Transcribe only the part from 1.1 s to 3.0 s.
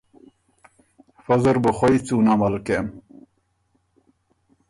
فۀ زر بُو خوئ څُون عمل کېم۔